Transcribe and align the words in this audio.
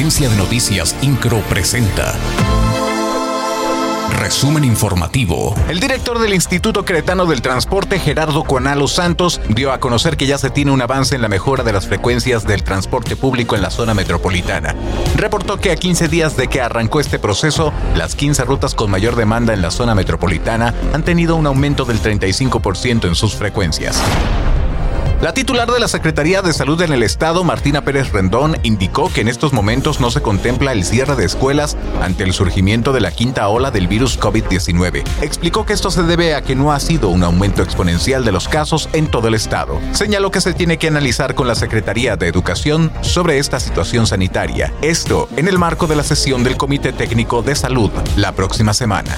Agencia 0.00 0.30
de 0.30 0.36
Noticias 0.36 0.96
Incro 1.02 1.40
presenta. 1.40 2.14
Resumen 4.18 4.64
informativo. 4.64 5.54
El 5.68 5.78
director 5.78 6.18
del 6.18 6.32
Instituto 6.32 6.86
Cretano 6.86 7.26
del 7.26 7.42
Transporte, 7.42 7.98
Gerardo 7.98 8.44
Cuanalo 8.44 8.88
Santos, 8.88 9.42
dio 9.50 9.72
a 9.72 9.78
conocer 9.78 10.16
que 10.16 10.26
ya 10.26 10.38
se 10.38 10.48
tiene 10.48 10.70
un 10.70 10.80
avance 10.80 11.16
en 11.16 11.20
la 11.20 11.28
mejora 11.28 11.64
de 11.64 11.74
las 11.74 11.86
frecuencias 11.86 12.46
del 12.46 12.64
transporte 12.64 13.14
público 13.14 13.56
en 13.56 13.60
la 13.60 13.68
zona 13.68 13.92
metropolitana. 13.92 14.74
Reportó 15.16 15.60
que 15.60 15.70
a 15.70 15.76
15 15.76 16.08
días 16.08 16.34
de 16.34 16.48
que 16.48 16.62
arrancó 16.62 17.00
este 17.00 17.18
proceso, 17.18 17.70
las 17.94 18.14
15 18.14 18.44
rutas 18.44 18.74
con 18.74 18.90
mayor 18.90 19.16
demanda 19.16 19.52
en 19.52 19.60
la 19.60 19.70
zona 19.70 19.94
metropolitana 19.94 20.72
han 20.94 21.04
tenido 21.04 21.36
un 21.36 21.46
aumento 21.46 21.84
del 21.84 22.00
35% 22.00 23.06
en 23.06 23.14
sus 23.14 23.34
frecuencias. 23.34 24.00
La 25.20 25.34
titular 25.34 25.70
de 25.70 25.78
la 25.78 25.86
Secretaría 25.86 26.40
de 26.40 26.54
Salud 26.54 26.80
en 26.80 26.94
el 26.94 27.02
Estado, 27.02 27.44
Martina 27.44 27.84
Pérez 27.84 28.10
Rendón, 28.10 28.56
indicó 28.62 29.12
que 29.12 29.20
en 29.20 29.28
estos 29.28 29.52
momentos 29.52 30.00
no 30.00 30.10
se 30.10 30.22
contempla 30.22 30.72
el 30.72 30.82
cierre 30.82 31.14
de 31.14 31.26
escuelas 31.26 31.76
ante 32.00 32.24
el 32.24 32.32
surgimiento 32.32 32.94
de 32.94 33.02
la 33.02 33.10
quinta 33.10 33.46
ola 33.48 33.70
del 33.70 33.86
virus 33.86 34.18
COVID-19. 34.18 35.04
Explicó 35.20 35.66
que 35.66 35.74
esto 35.74 35.90
se 35.90 36.04
debe 36.04 36.34
a 36.34 36.40
que 36.40 36.56
no 36.56 36.72
ha 36.72 36.80
sido 36.80 37.10
un 37.10 37.22
aumento 37.22 37.62
exponencial 37.62 38.24
de 38.24 38.32
los 38.32 38.48
casos 38.48 38.88
en 38.94 39.10
todo 39.10 39.28
el 39.28 39.34
Estado. 39.34 39.78
Señaló 39.92 40.30
que 40.30 40.40
se 40.40 40.54
tiene 40.54 40.78
que 40.78 40.88
analizar 40.88 41.34
con 41.34 41.46
la 41.46 41.54
Secretaría 41.54 42.16
de 42.16 42.26
Educación 42.26 42.90
sobre 43.02 43.36
esta 43.36 43.60
situación 43.60 44.06
sanitaria. 44.06 44.72
Esto 44.80 45.28
en 45.36 45.48
el 45.48 45.58
marco 45.58 45.86
de 45.86 45.96
la 45.96 46.02
sesión 46.02 46.44
del 46.44 46.56
Comité 46.56 46.94
Técnico 46.94 47.42
de 47.42 47.54
Salud 47.56 47.90
la 48.16 48.32
próxima 48.32 48.72
semana. 48.72 49.14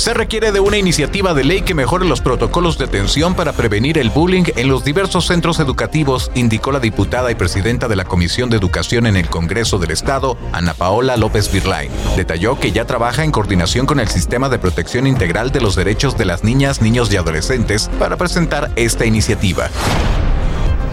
Se 0.00 0.14
requiere 0.14 0.50
de 0.50 0.60
una 0.60 0.78
iniciativa 0.78 1.34
de 1.34 1.44
ley 1.44 1.60
que 1.60 1.74
mejore 1.74 2.06
los 2.06 2.22
protocolos 2.22 2.78
de 2.78 2.86
atención 2.86 3.34
para 3.34 3.52
prevenir 3.52 3.98
el 3.98 4.08
bullying 4.08 4.44
en 4.56 4.66
los 4.66 4.82
diversos 4.82 5.26
centros 5.26 5.60
educativos, 5.60 6.30
indicó 6.34 6.72
la 6.72 6.80
diputada 6.80 7.30
y 7.30 7.34
presidenta 7.34 7.86
de 7.86 7.96
la 7.96 8.06
Comisión 8.06 8.48
de 8.48 8.56
Educación 8.56 9.06
en 9.06 9.18
el 9.18 9.28
Congreso 9.28 9.78
del 9.78 9.90
Estado, 9.90 10.38
Ana 10.52 10.72
Paola 10.72 11.18
López 11.18 11.52
Virlain. 11.52 11.90
Detalló 12.16 12.58
que 12.58 12.72
ya 12.72 12.86
trabaja 12.86 13.24
en 13.24 13.30
coordinación 13.30 13.84
con 13.84 14.00
el 14.00 14.08
Sistema 14.08 14.48
de 14.48 14.58
Protección 14.58 15.06
Integral 15.06 15.52
de 15.52 15.60
los 15.60 15.76
Derechos 15.76 16.16
de 16.16 16.24
las 16.24 16.44
Niñas, 16.44 16.80
Niños 16.80 17.12
y 17.12 17.18
Adolescentes 17.18 17.90
para 17.98 18.16
presentar 18.16 18.72
esta 18.76 19.04
iniciativa. 19.04 19.68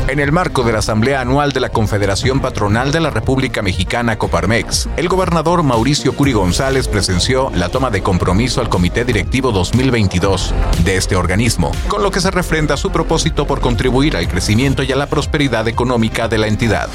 En 0.07 0.21
el 0.21 0.31
marco 0.31 0.63
de 0.63 0.71
la 0.71 0.79
Asamblea 0.79 1.19
Anual 1.19 1.51
de 1.51 1.59
la 1.59 1.67
Confederación 1.67 2.39
Patronal 2.39 2.93
de 2.93 3.01
la 3.01 3.09
República 3.09 3.61
Mexicana 3.61 4.17
Coparmex, 4.17 4.87
el 4.95 5.09
gobernador 5.09 5.63
Mauricio 5.63 6.15
Curi 6.15 6.31
González 6.31 6.87
presenció 6.87 7.51
la 7.53 7.67
toma 7.67 7.89
de 7.89 8.01
compromiso 8.01 8.61
al 8.61 8.69
Comité 8.69 9.03
Directivo 9.03 9.51
2022 9.51 10.53
de 10.85 10.95
este 10.95 11.17
organismo, 11.17 11.73
con 11.89 12.03
lo 12.03 12.11
que 12.11 12.21
se 12.21 12.31
refrenda 12.31 12.77
su 12.77 12.89
propósito 12.89 13.45
por 13.45 13.59
contribuir 13.59 14.15
al 14.15 14.29
crecimiento 14.29 14.81
y 14.81 14.93
a 14.93 14.95
la 14.95 15.07
prosperidad 15.07 15.67
económica 15.67 16.29
de 16.29 16.37
la 16.37 16.47
entidad. 16.47 16.87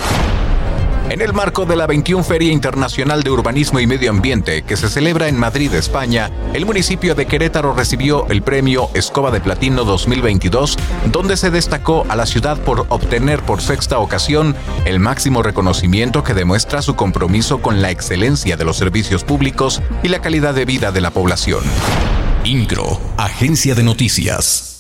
En 1.13 1.21
el 1.21 1.35
marco 1.35 1.67
de 1.67 1.77
la 1.77 1.87
21 1.87 2.25
Feria 2.25 2.51
Internacional 2.51 3.23
de 3.23 3.31
Urbanismo 3.31 3.79
y 3.79 3.87
Medio 3.87 4.09
Ambiente 4.09 4.63
que 4.63 4.79
se 4.79 4.89
celebra 4.89 5.29
en 5.29 5.39
Madrid, 5.39 5.75
España, 5.75 6.31
el 6.55 6.65
municipio 6.65 7.15
de 7.15 7.27
Querétaro 7.27 7.75
recibió 7.75 8.27
el 8.29 8.41
premio 8.41 8.89
Escoba 8.95 9.31
de 9.31 9.43
Platino 9.43 9.85
2022, 9.85 10.79
donde 11.11 11.37
se 11.37 11.51
destacó 11.51 12.07
a 12.09 12.17
la 12.17 12.25
ciudad 12.25 12.59
por 12.63 12.87
obtener 12.89 13.43
por 13.43 13.61
sexta 13.61 13.99
ocasión 13.99 14.57
el 14.87 15.01
máximo 15.01 15.43
reconocimiento 15.43 16.25
que 16.25 16.33
demuestra 16.33 16.81
su 16.81 16.97
compromiso 16.97 17.61
con 17.61 17.83
la 17.83 17.91
excelencia 17.91 18.57
de 18.57 18.65
los 18.65 18.79
servicios 18.79 19.23
públicos 19.23 19.83
y 20.03 20.09
la 20.09 20.23
calidad 20.23 20.55
de 20.55 20.65
vida 20.65 20.93
de 20.93 21.03
la 21.03 21.11
población. 21.11 21.61
INCRO, 22.45 22.99
Agencia 23.19 23.75
de 23.75 23.83
Noticias. 23.83 24.72